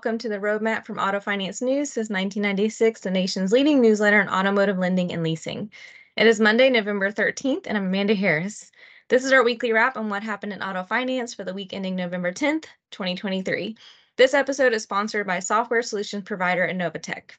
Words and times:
welcome 0.00 0.16
to 0.16 0.30
the 0.30 0.38
Roadmap 0.38 0.86
from 0.86 0.98
Auto 0.98 1.20
Finance 1.20 1.60
News 1.60 1.92
since 1.92 2.08
1996, 2.08 3.02
the 3.02 3.10
nation's 3.10 3.52
leading 3.52 3.82
newsletter 3.82 4.18
on 4.18 4.30
automotive 4.30 4.78
lending 4.78 5.12
and 5.12 5.22
leasing. 5.22 5.70
It 6.16 6.26
is 6.26 6.40
Monday, 6.40 6.70
November 6.70 7.12
13th, 7.12 7.66
and 7.66 7.76
I'm 7.76 7.88
Amanda 7.88 8.14
Harris. 8.14 8.72
This 9.10 9.24
is 9.24 9.32
our 9.32 9.44
weekly 9.44 9.74
wrap 9.74 9.98
on 9.98 10.08
what 10.08 10.22
happened 10.22 10.54
in 10.54 10.62
auto 10.62 10.84
finance 10.84 11.34
for 11.34 11.44
the 11.44 11.52
week 11.52 11.74
ending 11.74 11.96
November 11.96 12.32
10th, 12.32 12.64
2023. 12.92 13.76
This 14.16 14.32
episode 14.32 14.72
is 14.72 14.84
sponsored 14.84 15.26
by 15.26 15.38
software 15.38 15.82
solutions 15.82 16.24
provider 16.24 16.66
Innovatech. 16.66 17.32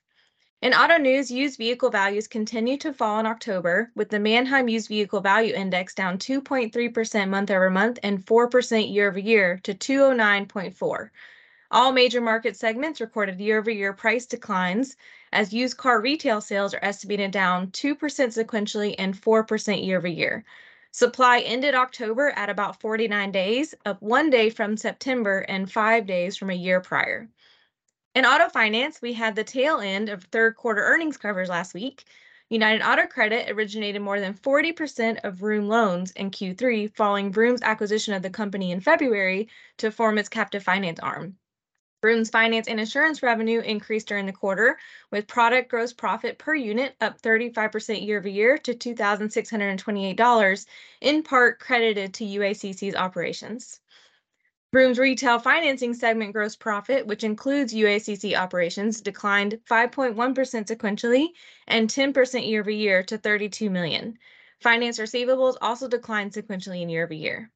In 0.62 0.76
auto 0.76 0.98
news, 0.98 1.32
used 1.32 1.58
vehicle 1.58 1.90
values 1.90 2.28
continue 2.28 2.78
to 2.78 2.94
fall 2.94 3.20
in 3.20 3.26
October, 3.26 3.92
with 3.96 4.10
the 4.10 4.20
Manheim 4.20 4.70
Used 4.70 4.88
Vehicle 4.88 5.22
Value 5.22 5.56
Index 5.56 5.96
down 5.96 6.20
2.3% 6.20 7.28
month 7.28 7.50
over 7.50 7.72
month 7.72 7.98
and 8.04 8.24
4% 8.24 8.94
year 8.94 9.10
over 9.10 9.18
year 9.18 9.60
to 9.64 9.74
209.4. 9.74 11.10
All 11.74 11.94
major 11.94 12.20
market 12.20 12.58
segments 12.58 13.00
recorded 13.00 13.40
year-over-year 13.40 13.94
price 13.94 14.26
declines 14.26 14.98
as 15.32 15.54
used 15.54 15.78
car 15.78 16.02
retail 16.02 16.42
sales 16.42 16.74
are 16.74 16.84
estimated 16.84 17.32
down 17.32 17.72
2% 17.72 17.96
sequentially 17.96 18.94
and 19.00 19.16
4% 19.16 19.86
year-over-year. 19.86 20.44
Supply 20.92 21.40
ended 21.40 21.74
October 21.74 22.32
at 22.32 22.50
about 22.50 22.82
49 22.82 23.32
days, 23.32 23.74
up 23.86 24.02
one 24.02 24.30
day 24.30 24.50
from 24.50 24.76
September 24.76 25.46
and 25.48 25.72
five 25.72 26.06
days 26.06 26.36
from 26.36 26.50
a 26.50 26.54
year 26.54 26.82
prior. 26.82 27.30
In 28.16 28.26
auto 28.26 28.50
finance, 28.50 29.02
we 29.02 29.14
had 29.14 29.38
the 29.38 29.46
tail 29.46 29.80
end 29.80 30.10
of 30.10 30.26
third 30.26 30.58
quarter 30.58 30.84
earnings 30.84 31.16
covers 31.16 31.48
last 31.48 31.74
week. 31.74 32.04
United 32.50 32.84
Auto 32.84 33.08
Credit 33.08 33.50
originated 33.50 34.02
more 34.02 34.20
than 34.20 34.34
40% 34.34 35.24
of 35.24 35.36
Vroom 35.36 35.70
loans 35.70 36.12
in 36.12 36.32
Q3, 36.32 36.94
following 36.94 37.32
Vroom's 37.32 37.62
acquisition 37.62 38.14
of 38.14 38.24
the 38.24 38.30
company 38.30 38.72
in 38.72 38.82
February 38.82 39.48
to 39.78 39.90
form 39.90 40.18
its 40.18 40.28
captive 40.28 40.64
finance 40.64 41.00
arm. 41.00 41.38
Vroom's 42.02 42.30
finance 42.32 42.68
and 42.68 42.80
insurance 42.80 43.22
revenue 43.22 43.60
increased 43.60 44.08
during 44.08 44.26
the 44.26 44.34
quarter, 44.34 44.80
with 45.12 45.28
product 45.28 45.70
gross 45.70 45.94
profit 45.94 46.40
per 46.40 46.56
unit 46.56 46.96
up 47.00 47.22
35% 47.22 48.06
year 48.06 48.18
over 48.18 48.28
year 48.28 48.58
to 48.58 48.74
$2,628, 48.74 50.66
in 51.02 51.22
part 51.24 51.60
credited 51.60 52.14
to 52.16 52.26
UACC's 52.26 52.96
operations. 52.96 53.80
Vroom's 54.74 54.98
retail 54.98 55.38
financing 55.38 55.94
segment 55.94 56.32
gross 56.32 56.56
profit, 56.56 57.06
which 57.06 57.26
includes 57.26 57.74
UACC 57.74 58.36
operations, 58.36 59.02
declined 59.02 59.60
5.1% 59.70 60.16
sequentially 60.16 61.28
and 61.68 61.90
10% 61.90 62.48
year 62.48 62.62
over 62.62 62.72
year 62.72 63.04
to 63.04 63.18
$32 63.18 63.70
million. 63.70 64.18
Finance 64.62 64.98
receivables 64.98 65.58
also 65.62 65.90
declined 65.90 66.32
sequentially 66.32 66.82
and 66.82 66.90
year 66.90 67.04
over 67.04 67.14
year. 67.14 67.52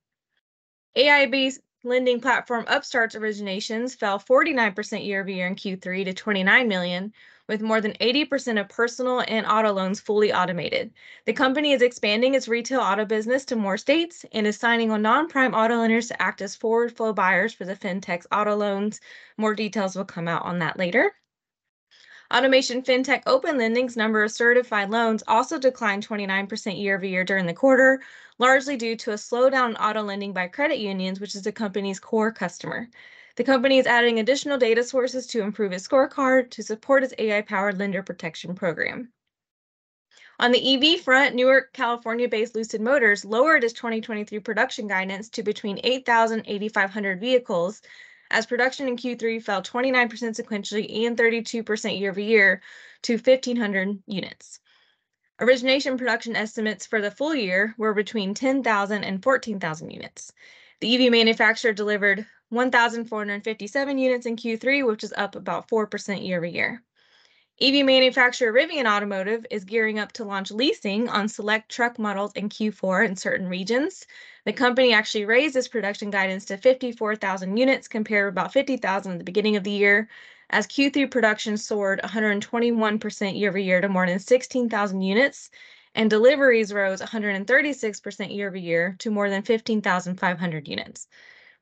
AI-based 0.98 1.62
lending 1.86 2.20
platform 2.20 2.66
Upstart's 2.68 3.16
originations 3.16 3.96
fell 3.96 4.20
49% 4.20 5.06
year 5.06 5.22
over 5.22 5.30
year 5.30 5.48
in 5.48 5.56
Q3 5.56 6.04
to 6.06 6.14
29 6.14 6.68
million, 6.68 7.14
with 7.48 7.62
more 7.62 7.80
than 7.80 7.94
80% 7.94 8.60
of 8.60 8.68
personal 8.70 9.24
and 9.28 9.46
auto 9.46 9.72
loans 9.72 10.00
fully 10.00 10.34
automated. 10.34 10.92
The 11.26 11.34
company 11.34 11.74
is 11.74 11.82
expanding 11.82 12.34
its 12.34 12.48
retail 12.48 12.82
auto 12.82 13.06
business 13.06 13.46
to 13.46 13.56
more 13.56 13.78
states 13.78 14.26
and 14.32 14.48
is 14.48 14.58
signing 14.58 14.92
on 14.92 15.04
non-prime 15.04 15.54
auto 15.54 15.78
lenders 15.78 16.08
to 16.08 16.22
act 16.22 16.42
as 16.42 16.56
forward 16.56 16.96
flow 16.98 17.14
buyers 17.14 17.54
for 17.54 17.66
the 17.66 17.76
fintech's 17.76 18.28
auto 18.32 18.56
loans. 18.56 19.00
More 19.38 19.54
details 19.54 19.96
will 19.96 20.06
come 20.06 20.28
out 20.28 20.44
on 20.44 20.60
that 20.60 20.78
later. 20.78 21.14
Automation 22.34 22.82
FinTech 22.82 23.22
Open 23.28 23.58
Lending's 23.60 23.96
number 23.96 24.24
of 24.24 24.32
certified 24.32 24.90
loans 24.90 25.24
also 25.28 25.60
declined 25.60 26.08
29% 26.08 26.82
year 26.82 26.96
over 26.96 27.06
year 27.06 27.24
during 27.24 27.46
the 27.46 27.54
quarter, 27.54 28.02
largely 28.40 28.76
due 28.76 28.96
to 28.96 29.12
a 29.12 29.16
slowdown 29.16 29.70
in 29.70 29.76
auto 29.76 30.02
lending 30.02 30.34
by 30.34 30.48
credit 30.48 30.80
unions, 30.80 31.20
which 31.20 31.36
is 31.36 31.44
the 31.44 31.52
company's 31.52 32.00
core 32.00 32.32
customer. 32.32 32.88
The 33.36 33.44
company 33.44 33.78
is 33.78 33.86
adding 33.86 34.20
additional 34.20 34.58
data 34.58 34.84
sources 34.84 35.28
to 35.28 35.42
improve 35.42 35.72
its 35.72 35.88
scorecard 35.88 36.50
to 36.52 36.64
support 36.64 37.04
its 37.04 37.14
AI-powered 37.20 37.78
lender 37.78 38.02
protection 38.02 38.56
program. 38.56 39.12
On 40.40 40.52
the 40.52 40.96
EV 40.96 41.02
front, 41.02 41.36
Newark, 41.36 41.74
California-based 41.74 42.56
Lucid 42.56 42.82
Motors 42.82 43.24
lowered 43.24 43.64
its 43.64 43.74
2023 43.74 44.40
production 44.40 44.88
guidance 44.88 45.30
to 45.30 45.44
between 45.44 45.80
8,000 45.84 46.40
and 46.40 46.48
8,500 46.48 47.20
vehicles 47.20 47.82
as 48.32 48.46
production 48.46 48.88
in 48.88 48.98
Q3 48.98 49.42
fell 49.42 49.62
29% 49.62 50.10
sequentially 50.10 51.06
and 51.06 51.18
32% 51.18 52.00
year 52.00 52.12
over 52.12 52.20
year 52.20 52.62
to 53.04 53.14
1,500 53.14 54.04
units. 54.08 54.60
Origination 55.40 55.98
production 55.98 56.36
estimates 56.36 56.86
for 56.86 57.02
the 57.02 57.12
full 57.12 57.36
year 57.36 57.76
were 57.78 57.94
between 57.94 58.34
10,000 58.34 59.04
and 59.04 59.22
14,000 59.22 59.90
units. 59.92 60.32
The 60.80 60.96
EV 60.96 61.12
manufacturer 61.12 61.74
delivered 61.74 62.26
1,457 62.50 63.98
units 63.98 64.26
in 64.26 64.36
Q3, 64.36 64.88
which 64.88 65.04
is 65.04 65.14
up 65.18 65.36
about 65.36 65.68
4% 65.68 66.26
year 66.26 66.38
over 66.38 66.46
year. 66.46 66.84
EV 67.62 67.86
manufacturer 67.86 68.52
Rivian 68.52 68.86
Automotive 68.86 69.46
is 69.50 69.64
gearing 69.64 69.98
up 69.98 70.12
to 70.12 70.26
launch 70.26 70.52
leasing 70.52 71.08
on 71.08 71.30
select 71.30 71.72
truck 71.72 71.98
models 71.98 72.34
in 72.34 72.50
Q4 72.50 73.08
in 73.08 73.16
certain 73.16 73.48
regions. 73.48 74.06
The 74.44 74.52
company 74.52 74.92
actually 74.92 75.24
raised 75.24 75.56
its 75.56 75.70
production 75.70 76.10
guidance 76.10 76.44
to 76.46 76.58
54,000 76.58 77.56
units 77.56 77.88
compared 77.88 78.26
to 78.26 78.28
about 78.42 78.52
50,000 78.52 79.12
at 79.14 79.18
the 79.20 79.24
beginning 79.24 79.56
of 79.56 79.64
the 79.64 79.72
year, 79.72 80.10
as 80.50 80.68
Q3 80.68 81.10
production 81.10 81.56
soared 81.56 82.02
121% 82.04 83.40
year 83.40 83.50
over 83.50 83.58
year 83.58 83.80
to 83.80 83.88
more 83.88 84.06
than 84.06 84.20
16,000 84.20 85.02
units, 85.02 85.50
and 85.96 86.10
deliveries 86.10 86.74
rose 86.74 87.02
136% 87.02 88.36
year 88.36 88.50
over 88.50 88.58
year 88.58 88.98
to 89.00 89.10
more 89.10 89.30
than 89.30 89.44
15,500 89.44 90.68
units. 90.68 91.08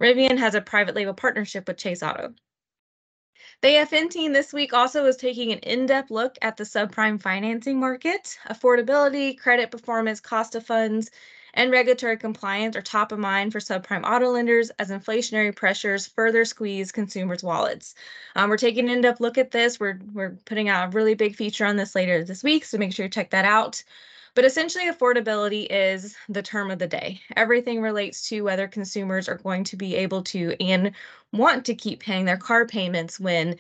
Rivian 0.02 0.40
has 0.40 0.56
a 0.56 0.62
private 0.62 0.96
label 0.96 1.14
partnership 1.14 1.68
with 1.68 1.78
Chase 1.78 2.02
Auto. 2.02 2.34
The 3.64 3.70
AFN 3.70 4.10
team 4.10 4.34
this 4.34 4.52
week 4.52 4.74
also 4.74 5.06
is 5.06 5.16
taking 5.16 5.54
an 5.54 5.60
in-depth 5.60 6.12
look 6.12 6.38
at 6.42 6.58
the 6.58 6.66
subprime 6.66 7.22
financing 7.22 7.80
market. 7.80 8.38
Affordability, 8.50 9.40
credit 9.40 9.72
performance, 9.72 10.20
cost 10.20 10.56
of 10.56 10.66
funds, 10.66 11.12
and 11.54 11.72
regulatory 11.72 12.18
compliance 12.18 12.76
are 12.76 12.82
top 12.82 13.14
of 13.14 13.20
mind 13.20 13.54
for 13.54 13.60
subprime 13.60 14.04
auto 14.04 14.32
lenders 14.32 14.70
as 14.80 14.90
inflationary 14.90 15.56
pressures 15.56 16.06
further 16.06 16.44
squeeze 16.44 16.92
consumers' 16.92 17.42
wallets. 17.42 17.96
Um, 18.36 18.50
we're 18.50 18.58
taking 18.58 18.90
an 18.90 18.98
in-depth 18.98 19.22
look 19.22 19.38
at 19.38 19.52
this. 19.52 19.80
We're, 19.80 19.98
we're 20.12 20.36
putting 20.44 20.68
out 20.68 20.90
a 20.90 20.92
really 20.92 21.14
big 21.14 21.38
feature 21.38 21.66
on 21.66 21.78
this 21.78 21.96
later 21.96 22.22
this 22.26 22.44
week, 22.44 22.66
so 22.66 22.78
make 22.78 22.92
sure 22.92 23.06
you 23.06 23.10
check 23.10 23.30
that 23.30 23.46
out. 23.46 23.82
But 24.36 24.46
essentially, 24.46 24.86
affordability 24.86 25.68
is 25.70 26.16
the 26.30 26.42
term 26.42 26.72
of 26.72 26.80
the 26.80 26.88
day. 26.88 27.22
Everything 27.36 27.82
relates 27.82 28.28
to 28.30 28.42
whether 28.42 28.68
consumers 28.68 29.30
are 29.30 29.38
going 29.38 29.64
to 29.66 29.76
be 29.78 29.96
able 29.96 30.24
to 30.24 30.56
and 30.60 30.92
want 31.32 31.66
to 31.66 31.76
keep 31.76 32.00
paying 32.00 32.26
their 32.26 32.38
car 32.38 32.66
payments 32.66 33.20
when 33.20 33.58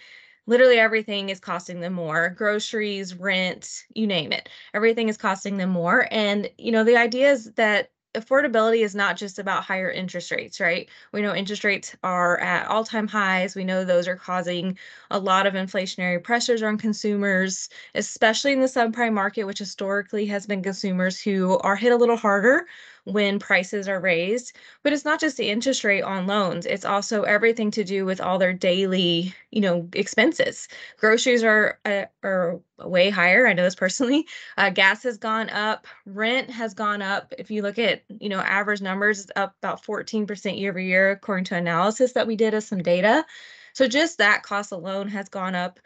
literally 0.47 0.79
everything 0.79 1.29
is 1.29 1.39
costing 1.39 1.79
them 1.79 1.93
more 1.93 2.29
groceries, 2.29 3.15
rent, 3.15 3.83
you 3.93 4.07
name 4.07 4.31
it. 4.31 4.49
Everything 4.73 5.09
is 5.09 5.17
costing 5.17 5.57
them 5.57 5.69
more. 5.69 6.07
And, 6.11 6.49
you 6.57 6.71
know, 6.71 6.83
the 6.83 6.97
idea 6.97 7.31
is 7.31 7.53
that 7.53 7.89
affordability 8.15 8.83
is 8.83 8.95
not 8.95 9.17
just 9.17 9.39
about 9.39 9.63
higher 9.63 9.89
interest 9.89 10.31
rates, 10.31 10.59
right? 10.59 10.89
We 11.11 11.21
know 11.21 11.33
interest 11.35 11.63
rates 11.63 11.95
are 12.03 12.39
at 12.39 12.67
all 12.67 12.83
time 12.83 13.07
highs. 13.07 13.55
We 13.55 13.63
know 13.63 13.83
those 13.83 14.07
are 14.07 14.15
causing 14.15 14.77
a 15.11 15.19
lot 15.19 15.47
of 15.47 15.53
inflationary 15.53 16.23
pressures 16.23 16.63
on 16.63 16.77
consumers, 16.77 17.69
especially 17.95 18.53
in 18.53 18.61
the 18.61 18.67
subprime 18.67 19.13
market, 19.13 19.45
which 19.45 19.59
historically 19.59 20.25
has 20.27 20.45
been 20.45 20.61
consumers 20.63 21.19
who 21.21 21.57
are 21.59 21.75
hit 21.75 21.91
a 21.91 21.97
little 21.97 22.17
harder 22.17 22.65
when 23.05 23.37
prices 23.39 23.87
are 23.87 23.99
raised. 23.99 24.55
But 24.81 24.93
it's 24.93 25.05
not 25.05 25.19
just 25.19 25.37
the 25.37 25.49
interest 25.49 25.83
rate 25.83 26.03
on 26.03 26.27
loans, 26.27 26.65
it's 26.65 26.85
also 26.85 27.23
everything 27.23 27.71
to 27.71 27.83
do 27.83 28.05
with 28.05 28.21
all 28.21 28.37
their 28.37 28.53
daily, 28.53 29.33
you 29.51 29.61
know, 29.61 29.89
expenses. 29.93 30.67
Groceries 30.97 31.43
are 31.43 31.79
uh, 31.85 32.05
are 32.23 32.59
way 32.79 33.09
higher. 33.09 33.47
I 33.47 33.53
know 33.53 33.63
this 33.63 33.75
personally. 33.75 34.27
Uh, 34.55 34.69
gas 34.69 35.03
has 35.03 35.17
gone 35.17 35.49
up, 35.49 35.87
rent 36.05 36.49
has 36.49 36.73
gone 36.73 37.01
up. 37.01 37.33
If 37.37 37.49
you 37.49 37.61
look 37.63 37.79
at, 37.79 38.03
you 38.19 38.29
know, 38.29 38.39
average 38.39 38.81
numbers, 38.81 39.19
it's 39.19 39.31
up 39.35 39.55
about 39.61 39.83
14% 39.83 40.59
year 40.59 40.69
over 40.69 40.79
year 40.79 41.11
according 41.11 41.45
to 41.45 41.55
analysis 41.55 42.13
that 42.13 42.27
we 42.27 42.35
did 42.35 42.53
of 42.53 42.63
some 42.63 42.83
data. 42.83 43.25
So 43.73 43.87
just 43.87 44.19
that 44.19 44.43
cost 44.43 44.71
alone 44.71 45.07
has 45.09 45.27
gone 45.29 45.55
up. 45.55 45.79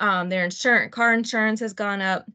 Um, 0.00 0.28
their 0.28 0.44
insurance, 0.44 0.94
car 0.94 1.12
insurance 1.12 1.60
has 1.60 1.74
gone 1.74 2.00
up 2.00 2.26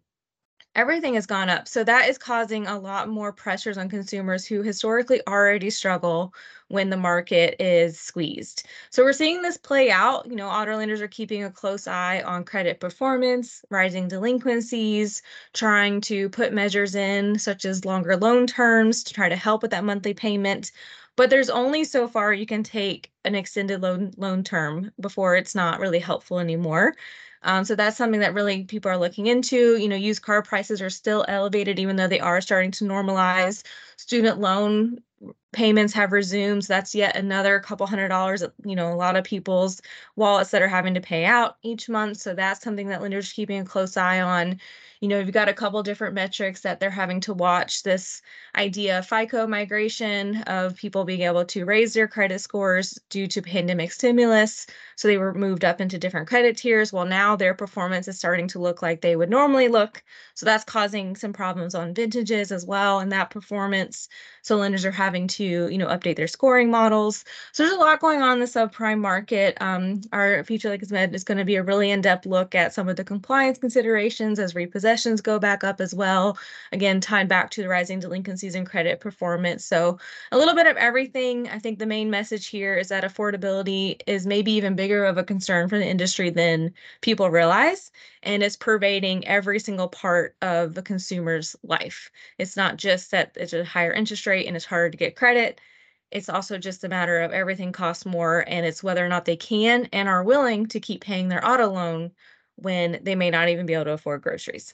everything 0.76 1.16
has 1.16 1.26
gone 1.26 1.50
up. 1.50 1.68
So 1.68 1.84
that 1.84 2.10
is 2.10 2.18
causing 2.18 2.66
a 2.68 2.80
lot 2.80 3.10
more 3.10 3.34
pressures 3.34 3.78
on 3.78 3.90
consumers 3.90 4.46
who 4.46 4.62
historically 4.64 5.22
already 5.28 5.70
struggle 5.70 6.34
when 6.70 6.90
the 6.90 6.98
market 6.98 7.56
is 7.62 8.00
squeezed. 8.00 8.64
So 8.90 9.04
we're 9.04 9.12
seeing 9.14 9.42
this 9.42 9.58
play 9.58 9.92
out. 9.92 10.26
You 10.30 10.36
know, 10.38 10.48
auto 10.48 10.78
lenders 10.78 11.02
are 11.02 11.08
keeping 11.10 11.44
a 11.44 11.52
close 11.52 11.88
eye 11.88 12.22
on 12.22 12.46
credit 12.46 12.80
performance, 12.80 13.64
rising 13.70 14.08
delinquencies, 14.08 15.22
trying 15.54 16.00
to 16.02 16.30
put 16.30 16.54
measures 16.54 16.96
in 16.96 17.38
such 17.38 17.66
as 17.66 17.84
longer 17.86 18.16
loan 18.16 18.48
terms 18.48 19.04
to 19.04 19.14
try 19.14 19.28
to 19.28 19.36
help 19.36 19.62
with 19.62 19.72
that 19.72 19.84
monthly 19.84 20.14
payment. 20.14 20.72
But 21.18 21.30
there's 21.30 21.50
only 21.50 21.84
so 21.84 22.08
far 22.08 22.34
you 22.34 22.46
can 22.46 22.64
take 22.64 23.12
an 23.26 23.36
extended 23.36 23.82
loan 23.82 24.12
loan 24.18 24.44
term 24.44 24.92
before 25.00 25.36
it's 25.36 25.54
not 25.56 25.80
really 25.80 26.00
helpful 26.00 26.40
anymore. 26.40 26.96
Um, 27.44 27.66
so 27.66 27.76
that's 27.76 27.98
something 27.98 28.20
that 28.22 28.34
really 28.34 28.64
people 28.66 28.92
are 28.92 28.98
looking 28.98 29.28
into. 29.28 29.78
You 29.78 29.88
know, 29.90 29.96
used 29.96 30.22
car 30.22 30.42
prices 30.42 30.82
are 30.82 30.90
still 30.90 31.26
elevated, 31.28 31.80
even 31.80 31.96
though 31.96 32.08
they 32.08 32.20
are 32.20 32.42
starting 32.42 32.72
to 32.72 32.86
normalize. 32.86 33.64
Student 33.98 34.40
loan 34.40 35.00
payments 35.52 35.94
have 35.94 36.12
resumed. 36.12 36.66
So 36.66 36.74
that's 36.74 36.96
yet 36.96 37.16
another 37.16 37.60
couple 37.60 37.88
hundred 37.88 38.10
dollars, 38.10 38.44
you 38.64 38.76
know, 38.76 38.92
a 38.92 38.96
lot 38.96 39.16
of 39.16 39.24
people's 39.24 39.82
wallets 40.16 40.52
that 40.52 40.62
are 40.62 40.68
having 40.68 40.94
to 40.94 41.02
pay 41.02 41.26
out 41.26 41.58
each 41.64 41.90
month. 41.90 42.18
So 42.18 42.34
that's 42.34 42.64
something 42.64 42.88
that 42.88 43.02
lenders 43.02 43.32
are 43.32 43.34
keeping 43.34 43.60
a 43.62 43.66
close 43.66 43.98
eye 43.98 44.22
on 44.22 44.60
you 45.02 45.08
know, 45.08 45.18
you've 45.20 45.32
got 45.32 45.50
a 45.50 45.54
couple 45.54 45.82
different 45.82 46.14
metrics 46.14 46.62
that 46.62 46.80
they're 46.80 46.92
having 46.92 47.20
to 47.22 47.34
watch. 47.34 47.82
This 47.82 48.22
idea 48.56 49.00
of 49.00 49.08
FICO 49.08 49.48
migration 49.48 50.44
of 50.44 50.76
people 50.76 51.06
being 51.06 51.22
able 51.22 51.44
to 51.46 51.66
raise 51.66 51.96
their 51.96 52.08
credit 52.08 52.40
scores 52.40 53.00
due 53.10 53.26
to 53.28 53.42
pandemic 53.42 53.92
stimulus. 53.92 54.68
So 54.96 55.08
they 55.08 55.18
were 55.18 55.34
moved 55.34 55.66
up 55.66 55.82
into 55.82 55.98
different 55.98 56.28
credit 56.28 56.56
tiers. 56.56 56.94
Well, 56.94 57.06
now 57.06 57.36
their 57.36 57.56
performance 57.56 58.08
is 58.08 58.20
starting 58.20 58.48
to 58.50 58.60
look 58.60 58.84
like 58.84 59.02
they 59.02 59.16
would 59.16 59.32
normally 59.32 59.70
look. 59.70 60.04
So 60.36 60.46
that's 60.46 60.64
causing 60.64 61.16
some 61.16 61.34
problems 61.34 61.74
on 61.74 61.96
vintages 61.96 62.52
as 62.52 62.64
well 62.68 63.00
and 63.00 63.12
that 63.12 63.32
performance. 63.32 64.08
So 64.44 64.58
lenders 64.58 64.86
are 64.86 64.92
having 64.92 65.28
to, 65.30 65.41
you 65.46 65.78
know, 65.78 65.88
update 65.88 66.16
their 66.16 66.28
scoring 66.28 66.70
models. 66.70 67.24
So 67.52 67.64
there's 67.64 67.76
a 67.76 67.80
lot 67.80 68.00
going 68.00 68.22
on 68.22 68.34
in 68.34 68.40
the 68.40 68.46
subprime 68.46 69.00
market. 69.00 69.58
Um, 69.62 70.02
our 70.12 70.44
Future 70.44 70.70
Like 70.70 70.90
Med 70.90 71.14
is 71.16 71.24
going 71.24 71.38
to 71.38 71.46
be 71.46 71.56
a 71.56 71.64
really 71.64 71.92
in-depth 71.92 72.26
look 72.26 72.56
at 72.56 72.74
some 72.74 72.90
of 72.90 72.96
the 72.96 73.04
compliance 73.04 73.58
considerations 73.58 74.40
as 74.40 74.54
repossessions 74.54 75.22
go 75.22 75.40
back 75.40 75.64
up 75.64 75.82
as 75.82 75.94
well. 75.94 76.38
Again, 76.72 77.02
tied 77.02 77.28
back 77.28 77.50
to 77.52 77.62
the 77.62 77.70
rising 77.70 78.00
delinquencies 78.00 78.56
and 78.56 78.68
credit 78.68 79.00
performance. 79.00 79.66
So 79.66 80.00
a 80.32 80.38
little 80.38 80.56
bit 80.56 80.68
of 80.68 80.78
everything. 80.78 81.50
I 81.50 81.60
think 81.60 81.80
the 81.80 81.86
main 81.86 82.10
message 82.10 82.48
here 82.48 82.76
is 82.76 82.90
that 82.90 83.04
affordability 83.04 84.02
is 84.08 84.26
maybe 84.26 84.52
even 84.54 84.76
bigger 84.76 85.06
of 85.06 85.18
a 85.18 85.24
concern 85.24 85.70
for 85.70 85.78
the 85.78 85.88
industry 85.88 86.30
than 86.30 86.74
people 87.02 87.30
realize. 87.30 87.92
And 88.24 88.44
it's 88.44 88.56
pervading 88.56 89.28
every 89.28 89.60
single 89.60 89.88
part 89.88 90.36
of 90.42 90.76
the 90.76 90.84
consumer's 90.84 91.56
life. 91.64 92.12
It's 92.38 92.56
not 92.56 92.78
just 92.78 93.12
that 93.12 93.32
it's 93.36 93.54
a 93.54 93.66
higher 93.66 93.92
interest 93.92 94.28
rate 94.28 94.46
and 94.46 94.56
it's 94.56 94.66
harder 94.66 94.92
to 94.92 94.98
get 94.98 95.16
credit 95.32 95.62
it's 96.12 96.28
also 96.28 96.58
just 96.58 96.84
a 96.84 96.90
matter 96.90 97.22
of 97.22 97.32
everything 97.32 97.72
costs 97.72 98.06
more 98.06 98.44
and 98.48 98.66
it's 98.66 98.84
whether 98.84 99.04
or 99.04 99.08
not 99.08 99.24
they 99.24 99.38
can 99.38 99.88
and 99.94 100.10
are 100.10 100.24
willing 100.24 100.68
to 100.68 100.80
keep 100.80 101.02
paying 101.02 101.30
their 101.30 101.46
auto 101.48 101.70
loan 101.70 102.12
when 102.58 103.00
they 103.04 103.16
may 103.16 103.30
not 103.30 103.48
even 103.48 103.66
be 103.66 103.74
able 103.74 103.86
to 103.86 103.94
afford 103.94 104.22
groceries. 104.22 104.74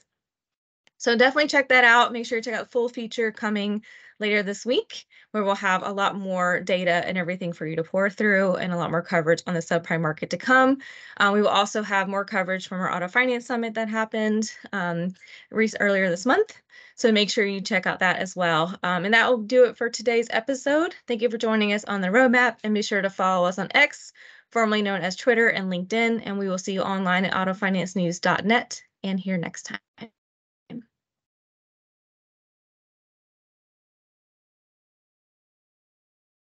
So 0.96 1.16
definitely 1.16 1.46
check 1.46 1.68
that 1.68 1.84
out. 1.84 2.12
Make 2.12 2.26
sure 2.26 2.38
you 2.38 2.42
check 2.42 2.54
out 2.54 2.72
full 2.72 2.88
feature 2.88 3.30
coming 3.30 3.84
later 4.18 4.42
this 4.42 4.66
week, 4.66 5.06
where 5.30 5.44
we'll 5.44 5.54
have 5.54 5.84
a 5.84 5.92
lot 5.92 6.16
more 6.16 6.58
data 6.58 7.06
and 7.06 7.16
everything 7.16 7.52
for 7.52 7.66
you 7.66 7.76
to 7.76 7.84
pour 7.84 8.10
through 8.10 8.56
and 8.56 8.72
a 8.72 8.76
lot 8.76 8.90
more 8.90 9.00
coverage 9.00 9.40
on 9.46 9.54
the 9.54 9.60
subprime 9.60 10.00
market 10.00 10.30
to 10.30 10.36
come. 10.36 10.78
Uh, 11.18 11.30
we 11.32 11.40
will 11.40 11.48
also 11.48 11.84
have 11.84 12.08
more 12.08 12.24
coverage 12.24 12.66
from 12.66 12.80
our 12.80 12.92
auto 12.92 13.06
finance 13.06 13.46
summit 13.46 13.74
that 13.74 13.88
happened 13.88 14.52
um, 14.72 15.14
earlier 15.52 16.10
this 16.10 16.26
month. 16.26 16.60
So 16.98 17.12
make 17.12 17.30
sure 17.30 17.46
you 17.46 17.60
check 17.60 17.86
out 17.86 18.00
that 18.00 18.18
as 18.18 18.34
well. 18.34 18.76
Um, 18.82 19.04
and 19.04 19.14
that 19.14 19.30
will 19.30 19.38
do 19.38 19.64
it 19.66 19.76
for 19.76 19.88
today's 19.88 20.26
episode. 20.30 20.96
Thank 21.06 21.22
you 21.22 21.30
for 21.30 21.38
joining 21.38 21.72
us 21.72 21.84
on 21.84 22.00
the 22.00 22.08
roadmap 22.08 22.56
and 22.64 22.74
be 22.74 22.82
sure 22.82 23.00
to 23.00 23.08
follow 23.08 23.46
us 23.46 23.58
on 23.58 23.68
X, 23.72 24.12
formerly 24.50 24.82
known 24.82 25.00
as 25.02 25.14
Twitter 25.14 25.46
and 25.46 25.70
LinkedIn. 25.72 26.22
And 26.24 26.38
we 26.38 26.48
will 26.48 26.58
see 26.58 26.72
you 26.72 26.82
online 26.82 27.24
at 27.24 27.34
autofinancenews.net 27.34 28.82
and 29.04 29.20
here 29.20 29.36
next 29.36 29.62
time. 29.62 29.87